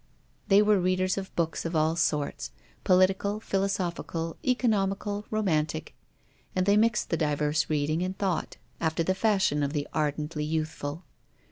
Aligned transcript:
They 0.47 0.63
were 0.63 0.79
readers 0.79 1.15
of 1.15 1.35
books 1.35 1.63
of 1.63 1.75
all 1.75 1.95
sorts, 1.95 2.49
political, 2.83 3.39
philosophical, 3.39 4.35
economical, 4.43 5.27
romantic; 5.29 5.93
and 6.55 6.65
they 6.65 6.75
mixed 6.75 7.11
the 7.11 7.17
diverse 7.17 7.69
readings 7.69 8.01
in 8.01 8.13
thought, 8.15 8.57
after 8.79 9.03
the 9.03 9.13
fashion 9.13 9.61
of 9.61 9.73
the 9.73 9.87
ardently 9.93 10.43
youthful. 10.43 11.03